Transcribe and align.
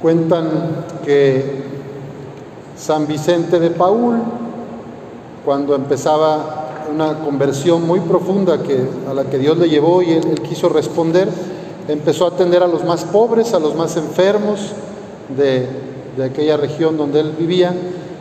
Cuentan 0.00 0.48
que 1.04 1.62
San 2.76 3.06
Vicente 3.06 3.58
de 3.58 3.70
Paul, 3.70 4.18
cuando 5.44 5.74
empezaba 5.74 6.86
una 6.94 7.18
conversión 7.18 7.86
muy 7.86 8.00
profunda 8.00 8.62
que, 8.62 8.86
a 9.10 9.14
la 9.14 9.24
que 9.24 9.38
Dios 9.38 9.58
le 9.58 9.68
llevó 9.68 10.02
y 10.02 10.12
él, 10.12 10.40
quiso 10.42 10.68
responder, 10.68 11.28
empezó 11.88 12.26
a 12.26 12.28
atender 12.28 12.62
a 12.62 12.68
los 12.68 12.84
más 12.84 13.04
pobres, 13.04 13.54
a 13.54 13.58
los 13.58 13.74
más 13.74 13.96
enfermos 13.96 14.72
de, 15.36 15.66
de 16.16 16.24
aquella 16.24 16.56
región 16.56 16.96
donde 16.96 17.20
él 17.20 17.32
vivía 17.38 17.74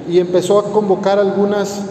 y 0.10 0.20
empezó 0.20 0.60
a 0.60 0.64
convocar 0.72 1.20
algunas 1.20 1.82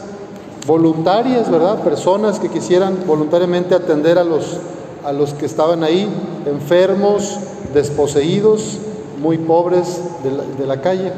voluntarias, 0.66 1.50
¿verdad? 1.50 1.82
Personas 1.82 2.40
que 2.40 2.48
quisieran 2.48 2.98
voluntariamente 3.06 3.74
atender 3.74 4.18
a 4.18 4.24
los, 4.24 4.58
a 5.04 5.12
los 5.12 5.32
que 5.34 5.46
estaban 5.46 5.84
ahí, 5.84 6.08
enfermos, 6.46 7.38
desposeídos, 7.72 8.78
muy 9.26 9.38
pobres 9.38 10.00
de 10.22 10.66
la, 10.66 10.80
calle. 10.80 11.10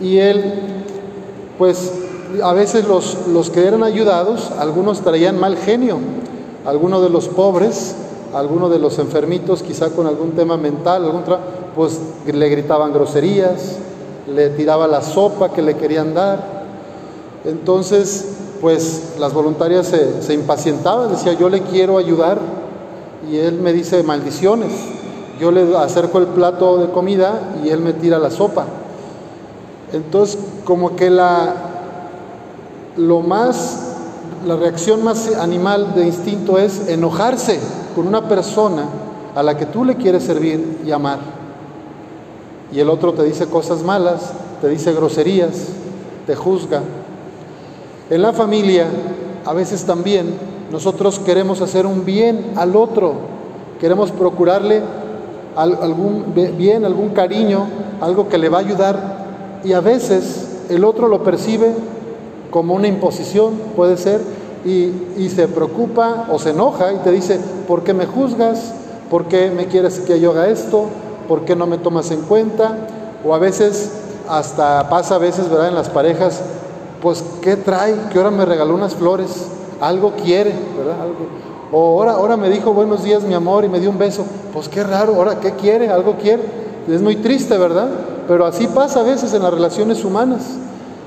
Y 0.00 0.18
él, 0.18 0.52
pues 1.58 1.92
a 2.42 2.52
veces 2.52 2.88
los, 2.88 3.28
los 3.28 3.50
que 3.50 3.68
eran 3.68 3.84
ayudados, 3.84 4.50
algunos 4.58 5.02
traían 5.02 5.38
mal 5.38 5.56
genio, 5.56 5.98
algunos 6.64 7.02
de 7.02 7.08
los 7.08 7.28
pobres, 7.28 7.94
algunos 8.34 8.72
de 8.72 8.80
los 8.80 8.98
enfermitos, 8.98 9.62
quizá 9.62 9.90
con 9.90 10.08
algún 10.08 10.32
tema 10.32 10.56
mental, 10.56 11.04
algún 11.04 11.22
pues 11.76 12.00
le 12.26 12.48
gritaban 12.48 12.92
groserías, 12.92 13.76
le 14.26 14.50
tiraba 14.50 14.88
la 14.88 15.00
sopa 15.00 15.52
que 15.52 15.62
le 15.62 15.76
querían 15.76 16.14
dar. 16.14 16.66
Entonces, 17.44 18.24
pues 18.60 19.14
las 19.20 19.32
voluntarias 19.32 19.86
se, 19.86 20.20
se 20.20 20.34
impacientaban, 20.34 21.10
decía, 21.10 21.34
yo 21.34 21.48
le 21.48 21.60
quiero 21.60 21.96
ayudar, 21.96 22.40
y 23.30 23.36
él 23.36 23.60
me 23.60 23.72
dice 23.72 24.02
maldiciones. 24.02 24.95
Yo 25.38 25.50
le 25.50 25.76
acerco 25.76 26.18
el 26.18 26.26
plato 26.28 26.78
de 26.78 26.90
comida 26.90 27.56
y 27.62 27.68
él 27.68 27.80
me 27.80 27.92
tira 27.92 28.18
la 28.18 28.30
sopa. 28.30 28.66
Entonces, 29.92 30.38
como 30.64 30.96
que 30.96 31.10
la, 31.10 31.54
lo 32.96 33.20
más, 33.20 33.94
la 34.46 34.56
reacción 34.56 35.04
más 35.04 35.34
animal 35.36 35.94
de 35.94 36.06
instinto 36.06 36.58
es 36.58 36.88
enojarse 36.88 37.60
con 37.94 38.06
una 38.06 38.28
persona 38.28 38.84
a 39.34 39.42
la 39.42 39.56
que 39.56 39.66
tú 39.66 39.84
le 39.84 39.96
quieres 39.96 40.22
servir 40.22 40.80
y 40.84 40.90
amar. 40.90 41.18
Y 42.72 42.80
el 42.80 42.88
otro 42.88 43.12
te 43.12 43.22
dice 43.22 43.46
cosas 43.46 43.82
malas, 43.82 44.32
te 44.60 44.68
dice 44.68 44.92
groserías, 44.92 45.68
te 46.26 46.34
juzga. 46.34 46.80
En 48.10 48.22
la 48.22 48.32
familia, 48.32 48.86
a 49.44 49.52
veces 49.52 49.84
también, 49.84 50.34
nosotros 50.72 51.18
queremos 51.20 51.60
hacer 51.60 51.86
un 51.86 52.04
bien 52.04 52.52
al 52.56 52.74
otro, 52.74 53.14
queremos 53.78 54.10
procurarle 54.10 54.82
algún 55.56 56.34
bien, 56.34 56.84
algún 56.84 57.10
cariño, 57.10 57.66
algo 58.00 58.28
que 58.28 58.38
le 58.38 58.48
va 58.48 58.58
a 58.58 58.60
ayudar 58.60 59.26
y 59.64 59.72
a 59.72 59.80
veces 59.80 60.64
el 60.68 60.84
otro 60.84 61.08
lo 61.08 61.22
percibe 61.22 61.72
como 62.50 62.74
una 62.74 62.88
imposición, 62.88 63.54
puede 63.74 63.96
ser, 63.96 64.20
y, 64.64 65.28
se 65.28 65.46
preocupa 65.46 66.26
o 66.30 66.38
se 66.38 66.50
enoja 66.50 66.92
y 66.92 66.96
te 66.98 67.12
dice, 67.12 67.38
¿por 67.68 67.84
qué 67.84 67.94
me 67.94 68.06
juzgas? 68.06 68.72
¿Por 69.10 69.26
qué 69.26 69.50
me 69.50 69.66
quieres 69.66 70.00
que 70.00 70.18
yo 70.18 70.32
haga 70.32 70.48
esto? 70.48 70.86
¿Por 71.28 71.44
qué 71.44 71.54
no 71.54 71.66
me 71.66 71.78
tomas 71.78 72.10
en 72.10 72.22
cuenta? 72.22 72.76
O 73.24 73.34
a 73.34 73.38
veces, 73.38 73.92
hasta 74.28 74.88
pasa 74.88 75.16
a 75.16 75.18
veces, 75.18 75.48
¿verdad? 75.48 75.68
En 75.68 75.74
las 75.76 75.88
parejas, 75.88 76.40
pues, 77.00 77.22
¿qué 77.42 77.56
trae? 77.56 77.94
Que 78.10 78.18
ahora 78.18 78.30
me 78.30 78.44
regaló 78.44 78.74
unas 78.74 78.94
flores, 78.94 79.46
algo 79.80 80.12
quiere, 80.22 80.52
¿verdad? 80.76 80.96
O 81.72 81.98
ahora, 81.98 82.12
ahora 82.12 82.36
me 82.36 82.48
dijo 82.48 82.72
buenos 82.72 83.02
días, 83.02 83.22
mi 83.24 83.34
amor, 83.34 83.64
y 83.64 83.68
me 83.68 83.80
dio 83.80 83.90
un 83.90 83.98
beso. 83.98 84.24
Pues 84.52 84.68
qué 84.68 84.84
raro, 84.84 85.14
ahora, 85.16 85.40
¿qué 85.40 85.52
quiere? 85.52 85.88
Algo 85.88 86.14
quiere. 86.14 86.42
Es 86.88 87.02
muy 87.02 87.16
triste, 87.16 87.58
¿verdad? 87.58 87.88
Pero 88.28 88.46
así 88.46 88.68
pasa 88.68 89.00
a 89.00 89.02
veces 89.02 89.32
en 89.34 89.42
las 89.42 89.52
relaciones 89.52 90.04
humanas. 90.04 90.42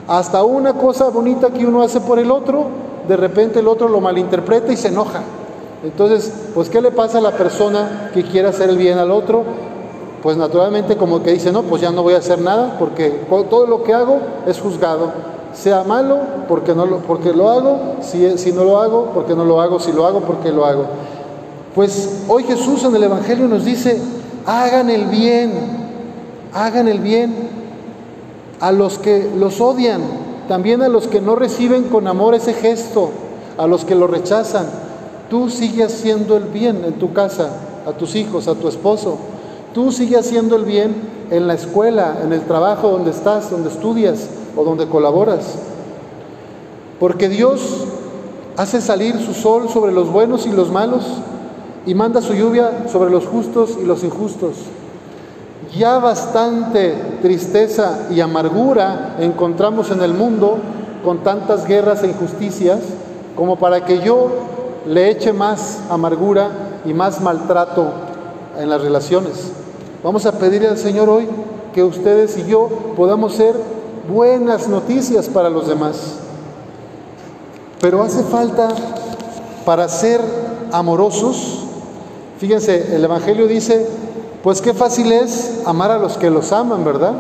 Hasta 0.08 0.44
una 0.44 0.74
cosa 0.74 1.10
bonita 1.10 1.50
que 1.52 1.66
uno 1.66 1.82
hace 1.82 2.02
por 2.02 2.20
el 2.20 2.32
otro, 2.32 2.66
de 3.08 3.16
repente 3.16 3.60
el 3.60 3.68
otro 3.68 3.88
lo 3.88 4.02
malinterpreta 4.02 4.74
y 4.74 4.78
se 4.78 4.90
enoja. 4.90 5.22
Entonces, 5.84 6.34
pues, 6.54 6.70
¿qué 6.70 6.82
le 6.82 6.92
pasa 6.92 7.20
a 7.20 7.22
la 7.22 7.32
persona 7.32 8.12
que 8.14 8.24
quiere 8.24 8.50
hacer 8.50 8.70
el 8.70 8.78
bien 8.78 8.98
al 8.98 9.12
otro? 9.12 9.44
Pues 10.22 10.36
naturalmente 10.36 10.98
como 10.98 11.24
que 11.24 11.32
dice, 11.32 11.54
no, 11.54 11.64
pues 11.64 11.82
ya 11.82 11.92
no 11.92 12.04
voy 12.04 12.16
a 12.16 12.18
hacer 12.18 12.42
nada 12.42 12.76
porque 12.78 13.10
todo 13.50 13.66
lo 13.66 13.84
que 13.84 13.94
hago 13.94 14.20
es 14.46 14.60
juzgado. 14.60 15.14
Sea 15.54 15.84
malo 15.84 16.20
porque, 16.48 16.74
no 16.74 16.86
lo, 16.86 16.98
porque 17.00 17.34
lo 17.34 17.50
hago, 17.50 17.98
si, 18.02 18.38
si 18.38 18.52
no 18.52 18.64
lo 18.64 18.80
hago, 18.80 19.12
porque 19.14 19.36
no 19.36 19.46
lo 19.46 19.62
hago, 19.62 19.80
si 19.80 19.92
lo 19.92 20.06
hago, 20.06 20.22
porque 20.22 20.52
lo 20.52 20.66
hago. 20.66 20.86
Pues 21.76 22.24
hoy 22.28 22.44
Jesús 22.44 22.84
en 22.84 22.96
el 22.96 23.04
Evangelio 23.04 23.48
nos 23.48 23.66
dice, 23.66 24.00
hagan 24.46 24.90
el 24.90 25.06
bien, 25.06 25.52
hagan 26.54 26.88
el 26.88 27.00
bien 27.00 27.50
a 28.60 28.72
los 28.72 28.98
que 28.98 29.30
los 29.38 29.62
odian, 29.62 30.02
también 30.48 30.82
a 30.82 30.90
los 30.90 31.08
que 31.08 31.22
no 31.22 31.36
reciben 31.36 31.86
con 31.86 32.08
amor 32.08 32.36
ese 32.36 32.54
gesto, 32.54 33.12
a 33.58 33.68
los 33.68 33.86
que 33.86 33.96
lo 33.96 34.08
rechazan. 34.08 34.66
Tú 35.30 35.50
sigues 35.50 35.94
haciendo 35.94 36.38
el 36.38 36.46
bien 36.46 36.84
en 36.86 36.94
tu 36.94 37.14
casa, 37.14 37.50
a 37.86 37.92
tus 37.92 38.16
hijos, 38.16 38.48
a 38.48 38.56
tu 38.56 38.68
esposo. 38.68 39.18
Tú 39.74 39.92
sigues 39.92 40.20
haciendo 40.20 40.56
el 40.56 40.66
bien 40.66 40.96
en 41.30 41.48
la 41.48 41.54
escuela, 41.54 42.18
en 42.24 42.34
el 42.34 42.42
trabajo 42.42 42.90
donde 42.90 43.12
estás, 43.12 43.52
donde 43.52 43.70
estudias 43.70 44.30
o 44.56 44.64
donde 44.64 44.88
colaboras. 44.88 45.56
Porque 47.00 47.30
Dios 47.30 47.86
hace 48.58 48.82
salir 48.82 49.18
su 49.20 49.34
sol 49.34 49.70
sobre 49.70 49.92
los 49.92 50.12
buenos 50.12 50.46
y 50.46 50.52
los 50.52 50.72
malos 50.72 51.06
y 51.86 51.94
manda 51.94 52.22
su 52.22 52.34
lluvia 52.34 52.88
sobre 52.92 53.10
los 53.10 53.26
justos 53.26 53.78
y 53.82 53.86
los 53.86 54.04
injustos 54.04 54.56
ya 55.78 56.00
bastante 56.00 56.96
tristeza 57.22 58.08
y 58.10 58.22
amargura 58.22 59.16
encontramos 59.20 59.92
en 59.92 60.02
el 60.02 60.14
mundo 60.14 60.58
con 61.04 61.20
tantas 61.20 61.66
guerras 61.66 62.04
e 62.04 62.08
injusticias 62.08 62.80
como 63.36 63.58
para 63.58 63.86
que 63.86 64.00
yo 64.00 64.30
le 64.88 65.10
eche 65.10 65.34
más 65.34 65.80
amargura 65.90 66.50
y 66.86 66.94
más 66.94 67.22
maltrato 67.22 67.92
en 68.58 68.70
las 68.70 68.82
relaciones. 68.82 69.52
Vamos 70.04 70.26
a 70.26 70.32
pedirle 70.32 70.70
al 70.70 70.78
Señor 70.78 71.10
hoy 71.10 71.28
que 71.74 71.84
ustedes 71.84 72.38
y 72.38 72.46
yo 72.46 72.70
podamos 72.96 73.34
ser 73.34 73.54
buenas 74.10 74.70
noticias 74.70 75.28
para 75.28 75.50
los 75.50 75.68
demás. 75.68 76.20
Pero 77.82 78.02
hace 78.02 78.24
falta 78.24 78.70
para 79.66 79.90
ser 79.90 80.22
amorosos. 80.72 81.66
Fíjense, 82.40 82.96
el 82.96 83.04
Evangelio 83.04 83.48
dice 83.48 83.86
pues 84.42 84.62
qué 84.62 84.74
fácil 84.74 85.12
es 85.12 85.62
amar 85.66 85.92
a 85.92 85.98
los 85.98 86.18
que 86.18 86.30
los 86.30 86.54
aman, 86.54 86.86
¿verdad? 86.86 87.14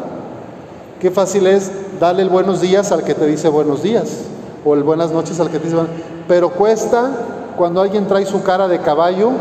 Qué 1.01 1.11
fácil 1.11 1.47
es 1.47 1.69
darle 1.99 2.21
el 2.21 2.29
buenos 2.29 2.61
días 2.61 2.93
al 2.93 3.03
que 3.03 3.13
te 3.13 3.25
dice 3.25 3.49
buenos 3.49 3.83
días 3.83 4.19
o 4.63 4.73
el 4.73 4.83
buenas 4.83 5.11
noches 5.11 5.37
al 5.41 5.49
que 5.49 5.59
te 5.59 5.65
dice 5.65 5.75
buenas 5.75 5.93
Pero 6.29 6.51
cuesta 6.51 7.11
cuando 7.57 7.81
alguien 7.81 8.07
trae 8.07 8.25
su 8.25 8.41
cara 8.41 8.69
de 8.69 8.79
caballo 8.79 9.31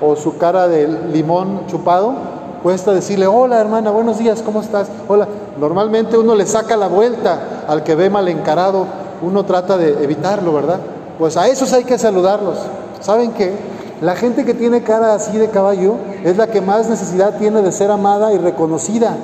o 0.00 0.16
su 0.16 0.36
cara 0.36 0.66
de 0.66 0.88
limón 1.12 1.66
chupado, 1.68 2.31
cuesta 2.62 2.92
decirle, 2.92 3.26
hola 3.26 3.60
hermana, 3.60 3.90
buenos 3.90 4.18
días, 4.18 4.42
¿cómo 4.42 4.60
estás? 4.60 4.88
Hola. 5.08 5.26
Normalmente 5.58 6.16
uno 6.16 6.34
le 6.34 6.46
saca 6.46 6.76
la 6.76 6.88
vuelta 6.88 7.64
al 7.68 7.82
que 7.82 7.94
ve 7.94 8.08
mal 8.08 8.28
encarado, 8.28 8.86
uno 9.20 9.44
trata 9.44 9.76
de 9.76 10.02
evitarlo, 10.02 10.52
¿verdad? 10.52 10.78
Pues 11.18 11.36
a 11.36 11.48
esos 11.48 11.72
hay 11.72 11.84
que 11.84 11.98
saludarlos. 11.98 12.58
¿Saben 13.00 13.32
qué? 13.32 13.52
La 14.00 14.16
gente 14.16 14.44
que 14.44 14.54
tiene 14.54 14.82
cara 14.82 15.14
así 15.14 15.36
de 15.36 15.50
caballo 15.50 15.96
es 16.24 16.36
la 16.36 16.46
que 16.46 16.60
más 16.60 16.88
necesidad 16.88 17.36
tiene 17.38 17.62
de 17.62 17.70
ser 17.70 17.90
amada 17.90 18.32
y 18.32 18.38
reconocida. 18.38 19.16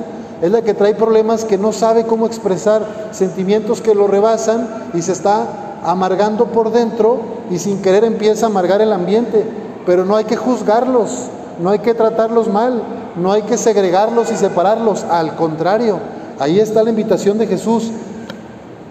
Es 0.42 0.52
la 0.52 0.62
que 0.62 0.74
trae 0.74 0.94
problemas 0.94 1.44
que 1.44 1.58
no 1.58 1.72
sabe 1.72 2.04
cómo 2.04 2.26
expresar, 2.26 2.82
sentimientos 3.10 3.80
que 3.80 3.94
lo 3.94 4.06
rebasan 4.06 4.68
y 4.94 5.02
se 5.02 5.12
está 5.12 5.46
amargando 5.82 6.46
por 6.46 6.70
dentro 6.70 7.18
y 7.50 7.58
sin 7.58 7.82
querer 7.82 8.04
empieza 8.04 8.46
a 8.46 8.48
amargar 8.50 8.80
el 8.80 8.92
ambiente. 8.92 9.44
Pero 9.86 10.04
no 10.04 10.14
hay 10.14 10.26
que 10.26 10.36
juzgarlos, 10.36 11.26
no 11.60 11.70
hay 11.70 11.80
que 11.80 11.94
tratarlos 11.94 12.48
mal, 12.48 12.82
no 13.18 13.32
hay 13.32 13.42
que 13.42 13.58
segregarlos 13.58 14.30
y 14.30 14.36
separarlos. 14.36 15.04
Al 15.04 15.34
contrario, 15.36 15.98
ahí 16.38 16.60
está 16.60 16.82
la 16.82 16.90
invitación 16.90 17.38
de 17.38 17.46
Jesús. 17.46 17.90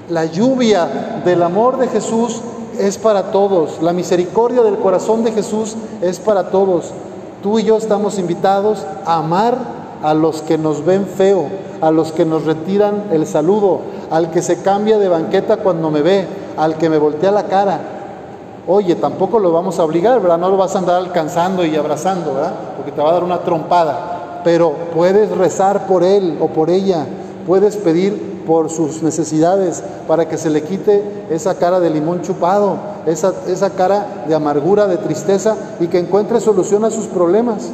La 0.10 0.26
lluvia 0.26 1.22
del 1.26 1.44
amor 1.44 1.78
de 1.78 1.88
Jesús 1.88 2.42
es 2.80 2.98
para 2.98 3.32
todos. 3.32 3.82
La 3.82 3.94
misericordia 3.94 4.62
del 4.62 4.78
corazón 4.78 5.24
de 5.24 5.32
Jesús 5.32 5.76
es 6.02 6.20
para 6.20 6.50
todos. 6.50 6.92
Tú 7.44 7.60
y 7.60 7.64
yo 7.64 7.78
estamos 7.78 8.20
invitados 8.20 8.86
a 9.06 9.18
amar 9.18 9.58
a 10.04 10.14
los 10.14 10.42
que 10.42 10.58
nos 10.58 10.86
ven 10.86 11.06
feo, 11.06 11.48
a 11.82 11.92
los 11.92 12.12
que 12.12 12.26
nos 12.26 12.46
retiran 12.46 13.06
el 13.12 13.26
saludo, 13.26 13.82
al 14.12 14.32
que 14.32 14.42
se 14.42 14.62
cambia 14.62 14.98
de 14.98 15.10
banqueta 15.10 15.58
cuando 15.58 15.90
me 15.90 16.02
ve, 16.02 16.28
al 16.58 16.76
que 16.78 16.90
me 16.90 16.98
voltea 16.98 17.32
la 17.32 17.44
cara. 17.44 17.80
Oye, 18.68 18.96
tampoco 18.96 19.40
lo 19.40 19.52
vamos 19.52 19.80
a 19.80 19.84
obligar, 19.84 20.20
¿verdad? 20.20 20.38
No 20.38 20.50
lo 20.50 20.58
vas 20.58 20.76
a 20.76 20.80
andar 20.80 20.98
alcanzando 20.98 21.66
y 21.66 21.76
abrazando, 21.76 22.34
¿verdad? 22.34 22.54
Porque 22.76 22.92
te 22.92 23.02
va 23.02 23.10
a 23.10 23.14
dar 23.14 23.24
una 23.24 23.40
trompada. 23.40 24.17
Pero 24.48 24.72
puedes 24.96 25.30
rezar 25.32 25.88
por 25.88 26.06
él 26.06 26.38
o 26.40 26.48
por 26.48 26.70
ella, 26.70 27.06
puedes 27.46 27.76
pedir 27.76 28.46
por 28.48 28.70
sus 28.70 29.04
necesidades, 29.04 29.84
para 30.08 30.30
que 30.30 30.38
se 30.38 30.50
le 30.50 30.64
quite 30.64 31.04
esa 31.30 31.56
cara 31.56 31.82
de 31.82 31.90
limón 31.90 32.22
chupado, 32.22 32.78
esa, 33.06 33.34
esa 33.50 33.72
cara 33.72 34.24
de 34.26 34.34
amargura, 34.34 34.88
de 34.88 34.96
tristeza 34.96 35.58
y 35.82 35.88
que 35.88 36.00
encuentre 36.00 36.40
solución 36.40 36.86
a 36.86 36.92
sus 36.92 37.08
problemas. 37.08 37.72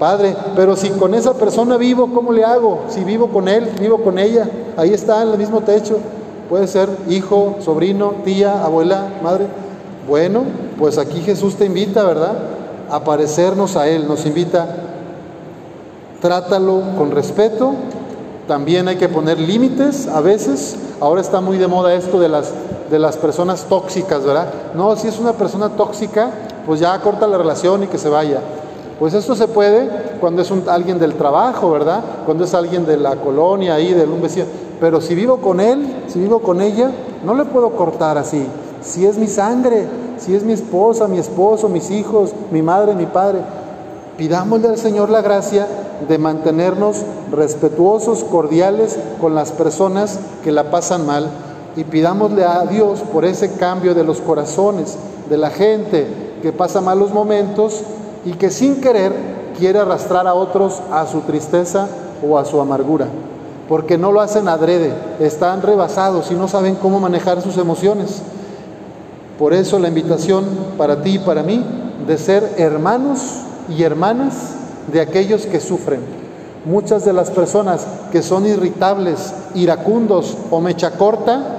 Padre, 0.00 0.34
pero 0.56 0.74
si 0.74 0.90
con 0.90 1.14
esa 1.14 1.34
persona 1.34 1.76
vivo, 1.76 2.10
¿cómo 2.12 2.32
le 2.32 2.44
hago? 2.44 2.80
Si 2.88 3.04
vivo 3.04 3.28
con 3.28 3.46
él, 3.46 3.70
vivo 3.80 3.98
con 3.98 4.18
ella, 4.18 4.50
ahí 4.76 4.92
está 4.92 5.22
en 5.22 5.28
el 5.28 5.38
mismo 5.38 5.60
techo. 5.60 5.98
Puede 6.50 6.66
ser 6.66 6.88
hijo, 7.10 7.58
sobrino, 7.60 8.14
tía, 8.24 8.64
abuela, 8.64 9.06
madre. 9.22 9.46
Bueno, 10.08 10.42
pues 10.80 10.98
aquí 10.98 11.20
Jesús 11.20 11.54
te 11.54 11.64
invita, 11.64 12.02
¿verdad? 12.02 12.32
A 12.90 13.04
parecernos 13.04 13.76
a 13.76 13.86
Él, 13.86 14.08
nos 14.08 14.26
invita, 14.26 14.66
trátalo 16.22 16.80
con 16.96 17.10
respeto, 17.10 17.74
también 18.46 18.88
hay 18.88 18.96
que 18.96 19.08
poner 19.08 19.38
límites 19.38 20.06
a 20.06 20.20
veces. 20.20 20.76
Ahora 21.00 21.20
está 21.20 21.40
muy 21.40 21.58
de 21.58 21.66
moda 21.66 21.92
esto 21.94 22.18
de 22.20 22.28
las, 22.28 22.52
de 22.90 22.98
las 22.98 23.16
personas 23.16 23.64
tóxicas, 23.64 24.24
¿verdad? 24.24 24.46
No, 24.74 24.96
si 24.96 25.08
es 25.08 25.18
una 25.18 25.32
persona 25.32 25.70
tóxica, 25.70 26.30
pues 26.64 26.80
ya 26.80 26.98
corta 27.00 27.26
la 27.26 27.38
relación 27.38 27.82
y 27.82 27.88
que 27.88 27.98
se 27.98 28.08
vaya. 28.08 28.40
Pues 29.00 29.14
esto 29.14 29.34
se 29.34 29.48
puede 29.48 29.90
cuando 30.20 30.42
es 30.42 30.52
alguien 30.68 31.00
del 31.00 31.14
trabajo, 31.14 31.72
¿verdad? 31.72 32.02
Cuando 32.24 32.44
es 32.44 32.54
alguien 32.54 32.86
de 32.86 32.96
la 32.96 33.16
colonia 33.16 33.74
ahí, 33.74 33.92
de 33.92 34.04
un 34.04 34.22
vecino. 34.22 34.46
Pero 34.80 35.00
si 35.00 35.16
vivo 35.16 35.38
con 35.38 35.58
él, 35.58 36.04
si 36.06 36.20
vivo 36.20 36.38
con 36.38 36.60
ella, 36.60 36.90
no 37.24 37.34
le 37.34 37.44
puedo 37.46 37.70
cortar 37.70 38.16
así. 38.16 38.46
Si 38.80 39.04
es 39.06 39.18
mi 39.18 39.26
sangre, 39.26 39.86
si 40.18 40.36
es 40.36 40.44
mi 40.44 40.52
esposa, 40.52 41.08
mi 41.08 41.18
esposo, 41.18 41.68
mis 41.68 41.90
hijos, 41.90 42.30
mi 42.52 42.62
madre, 42.62 42.94
mi 42.94 43.06
padre, 43.06 43.38
pidámosle 44.16 44.68
al 44.68 44.78
Señor 44.78 45.10
la 45.10 45.20
gracia 45.20 45.66
de 46.08 46.18
mantenernos 46.18 47.02
respetuosos, 47.30 48.24
cordiales 48.24 48.98
con 49.20 49.34
las 49.34 49.52
personas 49.52 50.18
que 50.42 50.52
la 50.52 50.70
pasan 50.70 51.06
mal 51.06 51.28
y 51.76 51.84
pidámosle 51.84 52.44
a 52.44 52.64
Dios 52.66 53.00
por 53.00 53.24
ese 53.24 53.52
cambio 53.54 53.94
de 53.94 54.04
los 54.04 54.20
corazones 54.20 54.96
de 55.28 55.36
la 55.36 55.50
gente 55.50 56.06
que 56.42 56.52
pasa 56.52 56.80
malos 56.80 57.12
momentos 57.12 57.82
y 58.24 58.32
que 58.32 58.50
sin 58.50 58.80
querer 58.80 59.12
quiere 59.58 59.78
arrastrar 59.78 60.26
a 60.26 60.34
otros 60.34 60.80
a 60.90 61.06
su 61.06 61.20
tristeza 61.20 61.88
o 62.26 62.38
a 62.38 62.44
su 62.44 62.60
amargura, 62.60 63.06
porque 63.68 63.98
no 63.98 64.12
lo 64.12 64.20
hacen 64.20 64.48
adrede, 64.48 64.92
están 65.20 65.62
rebasados 65.62 66.30
y 66.30 66.34
no 66.34 66.48
saben 66.48 66.76
cómo 66.76 67.00
manejar 67.00 67.40
sus 67.40 67.56
emociones. 67.58 68.22
Por 69.38 69.54
eso 69.54 69.78
la 69.78 69.88
invitación 69.88 70.44
para 70.76 71.02
ti 71.02 71.14
y 71.14 71.18
para 71.18 71.42
mí 71.42 71.64
de 72.06 72.18
ser 72.18 72.54
hermanos 72.58 73.20
y 73.68 73.82
hermanas 73.82 74.54
de 74.90 75.00
aquellos 75.00 75.46
que 75.46 75.60
sufren. 75.60 76.00
Muchas 76.64 77.04
de 77.04 77.12
las 77.12 77.30
personas 77.30 77.86
que 78.12 78.22
son 78.22 78.46
irritables, 78.46 79.34
iracundos 79.54 80.36
o 80.50 80.60
mecha 80.60 80.92
corta, 80.92 81.58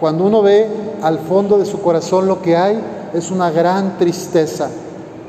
cuando 0.00 0.24
uno 0.24 0.42
ve 0.42 0.66
al 1.02 1.18
fondo 1.18 1.58
de 1.58 1.64
su 1.64 1.80
corazón 1.80 2.26
lo 2.26 2.42
que 2.42 2.56
hay, 2.56 2.80
es 3.14 3.30
una 3.30 3.50
gran 3.50 3.98
tristeza, 3.98 4.68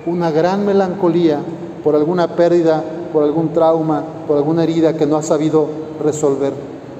una 0.06 0.32
gran 0.32 0.66
melancolía 0.66 1.40
por 1.84 1.96
alguna 1.96 2.36
pérdida, 2.36 2.84
por 3.12 3.24
algún 3.24 3.54
trauma, 3.54 4.04
por 4.28 4.38
alguna 4.38 4.64
herida 4.64 4.94
que 4.94 5.06
no 5.06 5.18
ha 5.18 5.24
sabido 5.24 5.68
resolver. 6.04 6.54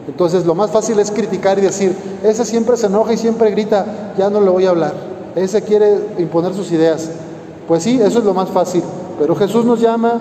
Entonces 0.08 0.46
lo 0.46 0.54
más 0.54 0.72
fácil 0.72 1.00
es 1.00 1.10
criticar 1.12 1.58
y 1.58 1.62
decir, 1.62 1.96
ese 2.24 2.46
siempre 2.46 2.78
se 2.78 2.88
enoja 2.88 3.14
y 3.14 3.18
siempre 3.18 3.50
grita, 3.52 4.14
ya 4.18 4.30
no 4.30 4.42
le 4.42 4.50
voy 4.50 4.66
a 4.66 4.70
hablar, 4.70 4.94
ese 5.36 5.62
quiere 5.62 5.98
imponer 6.20 6.54
sus 6.54 6.72
ideas. 6.72 7.10
Pues 7.68 7.84
sí, 7.84 8.00
eso 8.02 8.20
es 8.20 8.26
lo 8.26 8.34
más 8.34 8.50
fácil, 8.50 8.84
pero 9.20 9.36
Jesús 9.36 9.66
nos 9.66 9.80
llama 9.80 10.14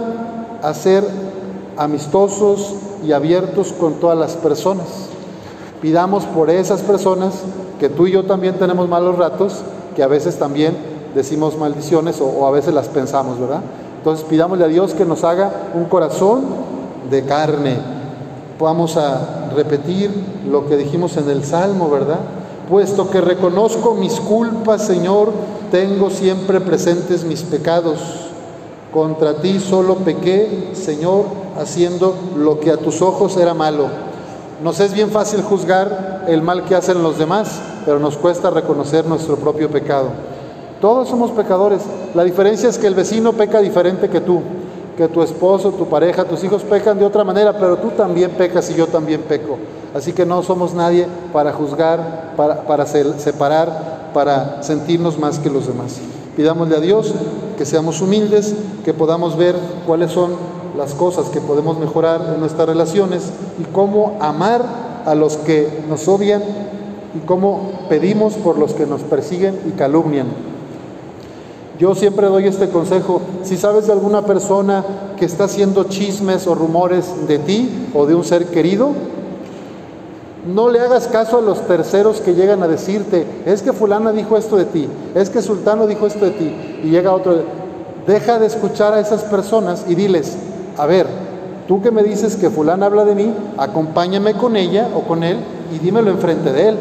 a 0.62 0.74
ser 0.74 1.04
amistosos 1.76 2.74
y 3.04 3.12
abiertos 3.12 3.72
con 3.72 3.94
todas 3.94 4.18
las 4.18 4.32
personas. 4.36 4.86
Pidamos 5.80 6.24
por 6.24 6.50
esas 6.50 6.82
personas 6.82 7.34
que 7.80 7.88
tú 7.88 8.06
y 8.06 8.12
yo 8.12 8.24
también 8.24 8.54
tenemos 8.58 8.88
malos 8.88 9.18
ratos, 9.18 9.62
que 9.96 10.02
a 10.02 10.06
veces 10.06 10.38
también 10.38 10.76
decimos 11.14 11.58
maldiciones 11.58 12.20
o, 12.20 12.46
a 12.46 12.50
veces 12.50 12.72
las 12.72 12.88
pensamos, 12.88 13.40
¿verdad? 13.40 13.62
Entonces 13.98 14.24
pidámosle 14.28 14.64
a 14.64 14.68
Dios 14.68 14.94
que 14.94 15.04
nos 15.04 15.24
haga 15.24 15.50
un 15.74 15.86
corazón 15.86 16.44
de 17.10 17.24
carne. 17.24 17.76
Vamos 18.60 18.96
a 18.96 19.50
repetir 19.56 20.10
lo 20.48 20.68
que 20.68 20.76
dijimos 20.76 21.16
en 21.16 21.28
el 21.28 21.44
Salmo, 21.44 21.90
¿verdad? 21.90 22.20
Puesto 22.70 23.10
que 23.10 23.20
reconozco 23.20 23.94
mis 23.94 24.20
culpas, 24.20 24.86
Señor, 24.86 25.30
tengo 25.72 26.10
siempre 26.10 26.60
presentes 26.60 27.24
mis 27.24 27.42
pecados. 27.42 28.21
Contra 28.92 29.34
ti 29.34 29.58
solo 29.58 29.96
pequé, 29.96 30.70
Señor, 30.74 31.24
haciendo 31.58 32.14
lo 32.36 32.60
que 32.60 32.70
a 32.70 32.76
tus 32.76 33.00
ojos 33.00 33.38
era 33.38 33.54
malo. 33.54 33.86
Nos 34.62 34.80
es 34.80 34.92
bien 34.92 35.10
fácil 35.10 35.42
juzgar 35.42 36.26
el 36.28 36.42
mal 36.42 36.64
que 36.66 36.74
hacen 36.74 37.02
los 37.02 37.16
demás, 37.16 37.58
pero 37.86 37.98
nos 37.98 38.18
cuesta 38.18 38.50
reconocer 38.50 39.06
nuestro 39.06 39.36
propio 39.36 39.70
pecado. 39.70 40.10
Todos 40.82 41.08
somos 41.08 41.30
pecadores. 41.30 41.80
La 42.14 42.22
diferencia 42.22 42.68
es 42.68 42.76
que 42.76 42.86
el 42.86 42.94
vecino 42.94 43.32
peca 43.32 43.60
diferente 43.60 44.10
que 44.10 44.20
tú, 44.20 44.42
que 44.96 45.08
tu 45.08 45.22
esposo, 45.22 45.70
tu 45.70 45.86
pareja, 45.86 46.24
tus 46.24 46.44
hijos 46.44 46.62
pecan 46.62 46.98
de 46.98 47.06
otra 47.06 47.24
manera, 47.24 47.54
pero 47.54 47.78
tú 47.78 47.90
también 47.90 48.32
pecas 48.32 48.68
y 48.70 48.74
yo 48.74 48.86
también 48.86 49.22
peco. 49.22 49.56
Así 49.94 50.12
que 50.12 50.26
no 50.26 50.42
somos 50.42 50.74
nadie 50.74 51.06
para 51.32 51.52
juzgar, 51.52 52.34
para, 52.36 52.62
para 52.64 52.84
separar, 52.84 54.10
para 54.12 54.62
sentirnos 54.62 55.18
más 55.18 55.38
que 55.38 55.48
los 55.48 55.66
demás. 55.66 55.98
Pidámosle 56.36 56.76
a 56.76 56.80
Dios 56.80 57.14
que 57.62 57.66
seamos 57.66 58.00
humildes, 58.00 58.56
que 58.84 58.92
podamos 58.92 59.36
ver 59.36 59.54
cuáles 59.86 60.10
son 60.10 60.32
las 60.76 60.94
cosas 60.94 61.28
que 61.28 61.40
podemos 61.40 61.78
mejorar 61.78 62.32
en 62.34 62.40
nuestras 62.40 62.66
relaciones 62.66 63.30
y 63.60 63.62
cómo 63.72 64.18
amar 64.20 64.64
a 65.06 65.14
los 65.14 65.36
que 65.36 65.68
nos 65.88 66.08
odian 66.08 66.42
y 67.14 67.24
cómo 67.24 67.70
pedimos 67.88 68.34
por 68.34 68.58
los 68.58 68.72
que 68.72 68.84
nos 68.84 69.02
persiguen 69.02 69.60
y 69.68 69.70
calumnian. 69.78 70.26
Yo 71.78 71.94
siempre 71.94 72.26
doy 72.26 72.48
este 72.48 72.68
consejo, 72.68 73.20
si 73.44 73.56
sabes 73.56 73.86
de 73.86 73.92
alguna 73.92 74.22
persona 74.22 74.84
que 75.16 75.24
está 75.24 75.44
haciendo 75.44 75.84
chismes 75.84 76.48
o 76.48 76.56
rumores 76.56 77.28
de 77.28 77.38
ti 77.38 77.70
o 77.94 78.06
de 78.06 78.16
un 78.16 78.24
ser 78.24 78.46
querido, 78.46 78.90
no 80.46 80.70
le 80.70 80.80
hagas 80.80 81.06
caso 81.08 81.38
a 81.38 81.42
los 81.42 81.66
terceros 81.66 82.20
que 82.20 82.34
llegan 82.34 82.62
a 82.62 82.68
decirte, 82.68 83.26
es 83.46 83.62
que 83.62 83.72
fulana 83.72 84.12
dijo 84.12 84.36
esto 84.36 84.56
de 84.56 84.64
ti, 84.64 84.88
es 85.14 85.30
que 85.30 85.42
sultano 85.42 85.86
dijo 85.86 86.06
esto 86.06 86.24
de 86.24 86.32
ti, 86.32 86.80
y 86.84 86.90
llega 86.90 87.12
otro, 87.12 87.42
deja 88.06 88.38
de 88.38 88.46
escuchar 88.46 88.94
a 88.94 89.00
esas 89.00 89.22
personas 89.22 89.84
y 89.88 89.94
diles, 89.94 90.36
a 90.76 90.86
ver, 90.86 91.06
tú 91.68 91.80
que 91.80 91.90
me 91.90 92.02
dices 92.02 92.36
que 92.36 92.50
fulana 92.50 92.86
habla 92.86 93.04
de 93.04 93.14
mí, 93.14 93.32
acompáñame 93.56 94.34
con 94.34 94.56
ella 94.56 94.88
o 94.94 95.02
con 95.02 95.22
él 95.22 95.38
y 95.74 95.78
dímelo 95.78 96.10
enfrente 96.10 96.52
de 96.52 96.68
él, 96.70 96.76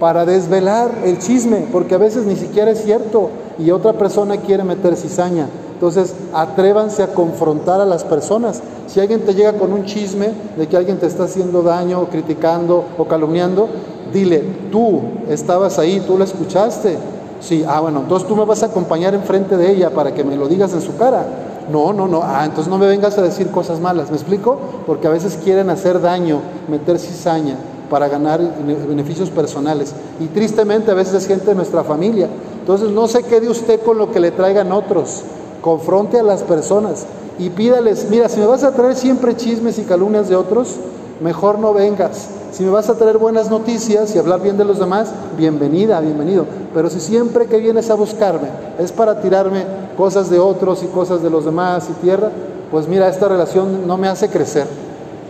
para 0.00 0.24
desvelar 0.24 0.90
el 1.04 1.18
chisme, 1.18 1.66
porque 1.70 1.94
a 1.94 1.98
veces 1.98 2.24
ni 2.24 2.34
siquiera 2.34 2.70
es 2.70 2.82
cierto 2.82 3.30
y 3.60 3.70
otra 3.70 3.92
persona 3.92 4.38
quiere 4.38 4.64
meter 4.64 4.96
cizaña. 4.96 5.48
Entonces, 5.74 6.14
atrévanse 6.34 7.02
a 7.02 7.14
confrontar 7.14 7.80
a 7.80 7.86
las 7.86 8.04
personas. 8.04 8.62
Si 8.86 9.00
alguien 9.00 9.20
te 9.20 9.34
llega 9.34 9.54
con 9.54 9.72
un 9.72 9.84
chisme 9.86 10.30
de 10.56 10.66
que 10.66 10.76
alguien 10.76 10.98
te 10.98 11.06
está 11.06 11.24
haciendo 11.24 11.62
daño, 11.62 12.06
criticando 12.10 12.84
o 12.98 13.06
calumniando, 13.06 13.68
dile, 14.12 14.44
tú 14.70 15.00
estabas 15.28 15.78
ahí, 15.78 16.02
tú 16.06 16.18
la 16.18 16.24
escuchaste. 16.24 16.98
Sí, 17.40 17.64
ah, 17.66 17.80
bueno, 17.80 18.00
entonces 18.00 18.28
tú 18.28 18.36
me 18.36 18.44
vas 18.44 18.62
a 18.62 18.66
acompañar 18.66 19.14
enfrente 19.14 19.56
de 19.56 19.70
ella 19.72 19.90
para 19.90 20.12
que 20.12 20.22
me 20.22 20.36
lo 20.36 20.48
digas 20.48 20.74
en 20.74 20.82
su 20.82 20.96
cara. 20.96 21.24
No, 21.72 21.92
no, 21.92 22.08
no, 22.08 22.20
ah, 22.22 22.42
entonces 22.44 22.68
no 22.68 22.76
me 22.76 22.86
vengas 22.86 23.16
a 23.16 23.22
decir 23.22 23.50
cosas 23.50 23.80
malas, 23.80 24.10
¿me 24.10 24.16
explico? 24.16 24.58
Porque 24.86 25.06
a 25.06 25.10
veces 25.10 25.38
quieren 25.42 25.70
hacer 25.70 26.00
daño, 26.00 26.40
meter 26.68 26.98
cizaña 26.98 27.56
para 27.88 28.08
ganar 28.08 28.40
beneficios 28.88 29.30
personales. 29.30 29.94
Y 30.20 30.26
tristemente 30.26 30.90
a 30.90 30.94
veces 30.94 31.14
es 31.14 31.26
gente 31.26 31.46
de 31.46 31.54
nuestra 31.54 31.84
familia. 31.84 32.28
Entonces 32.70 32.94
no 32.94 33.08
se 33.08 33.24
quede 33.24 33.48
usted 33.48 33.80
con 33.80 33.98
lo 33.98 34.12
que 34.12 34.20
le 34.20 34.30
traigan 34.30 34.70
otros. 34.70 35.22
Confronte 35.60 36.20
a 36.20 36.22
las 36.22 36.44
personas 36.44 37.04
y 37.36 37.50
pídales, 37.50 38.06
mira, 38.08 38.28
si 38.28 38.38
me 38.38 38.46
vas 38.46 38.62
a 38.62 38.70
traer 38.70 38.94
siempre 38.94 39.36
chismes 39.36 39.80
y 39.80 39.82
calumnias 39.82 40.28
de 40.28 40.36
otros, 40.36 40.76
mejor 41.20 41.58
no 41.58 41.74
vengas. 41.74 42.28
Si 42.52 42.62
me 42.62 42.70
vas 42.70 42.88
a 42.88 42.94
traer 42.94 43.18
buenas 43.18 43.50
noticias 43.50 44.14
y 44.14 44.20
hablar 44.20 44.40
bien 44.40 44.56
de 44.56 44.64
los 44.64 44.78
demás, 44.78 45.10
bienvenida, 45.36 45.98
bienvenido. 45.98 46.46
Pero 46.72 46.88
si 46.90 47.00
siempre 47.00 47.46
que 47.46 47.56
vienes 47.56 47.90
a 47.90 47.94
buscarme 47.94 48.46
es 48.78 48.92
para 48.92 49.20
tirarme 49.20 49.64
cosas 49.96 50.30
de 50.30 50.38
otros 50.38 50.84
y 50.84 50.86
cosas 50.86 51.24
de 51.24 51.30
los 51.30 51.44
demás 51.44 51.88
y 51.90 51.94
tierra, 51.94 52.30
pues 52.70 52.86
mira, 52.86 53.08
esta 53.08 53.26
relación 53.26 53.88
no 53.88 53.98
me 53.98 54.06
hace 54.06 54.28
crecer. 54.28 54.68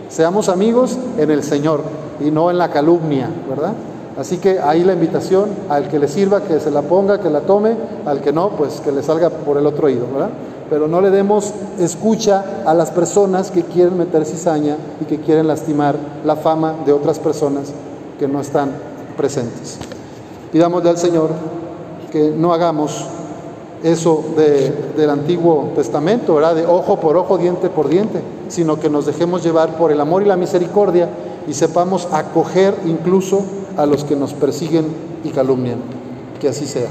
Seamos 0.09 0.47
amigos 0.47 0.95
en 1.17 1.31
el 1.31 1.41
Señor 1.41 1.81
y 2.23 2.29
no 2.29 2.51
en 2.51 2.59
la 2.59 2.69
calumnia, 2.69 3.31
¿verdad? 3.49 3.73
Así 4.17 4.37
que 4.37 4.59
ahí 4.59 4.83
la 4.83 4.93
invitación 4.93 5.49
al 5.69 5.87
que 5.87 5.97
le 5.97 6.07
sirva, 6.07 6.41
que 6.41 6.59
se 6.59 6.69
la 6.69 6.81
ponga, 6.81 7.19
que 7.21 7.29
la 7.29 7.41
tome, 7.41 7.75
al 8.05 8.21
que 8.21 8.33
no, 8.33 8.49
pues 8.49 8.81
que 8.81 8.91
le 8.91 9.03
salga 9.03 9.29
por 9.29 9.57
el 9.57 9.65
otro 9.65 9.87
oído, 9.87 10.05
¿verdad? 10.11 10.29
Pero 10.69 10.87
no 10.87 11.01
le 11.01 11.11
demos 11.11 11.53
escucha 11.79 12.63
a 12.65 12.73
las 12.73 12.91
personas 12.91 13.51
que 13.51 13.63
quieren 13.63 13.97
meter 13.97 14.25
cizaña 14.25 14.77
y 15.01 15.05
que 15.05 15.19
quieren 15.19 15.47
lastimar 15.47 15.95
la 16.25 16.35
fama 16.35 16.75
de 16.85 16.93
otras 16.93 17.19
personas 17.19 17.73
que 18.19 18.27
no 18.27 18.41
están 18.41 18.71
presentes. 19.15 19.77
Pidámosle 20.51 20.89
al 20.89 20.97
Señor 20.97 21.29
que 22.11 22.31
no 22.31 22.53
hagamos 22.53 23.05
eso 23.83 24.23
del 24.35 25.09
Antiguo 25.09 25.71
Testamento, 25.75 26.35
¿verdad? 26.35 26.55
De 26.55 26.65
ojo 26.65 26.99
por 26.99 27.17
ojo, 27.17 27.37
diente 27.37 27.69
por 27.69 27.87
diente, 27.87 28.21
sino 28.49 28.79
que 28.79 28.89
nos 28.89 29.05
dejemos 29.05 29.43
llevar 29.43 29.77
por 29.77 29.91
el 29.91 29.99
amor 30.01 30.21
y 30.21 30.25
la 30.25 30.35
misericordia 30.35 31.09
y 31.47 31.53
sepamos 31.53 32.07
acoger 32.11 32.75
incluso 32.85 33.43
a 33.77 33.85
los 33.85 34.03
que 34.03 34.15
nos 34.15 34.33
persiguen 34.33 34.85
y 35.23 35.29
calumnian. 35.29 35.79
Que 36.39 36.49
así 36.49 36.65
sea. 36.65 36.89